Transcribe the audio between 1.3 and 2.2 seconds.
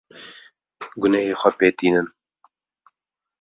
xwe pê tînin.